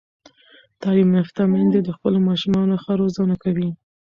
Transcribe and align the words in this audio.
تعلیم 0.81 1.09
یافته 1.19 1.41
میندې 1.51 1.79
د 1.83 1.89
خپلو 1.95 2.17
ماشومانو 2.27 2.75
ښه 2.83 2.93
روزنه 3.01 3.35
کوي. 3.43 3.69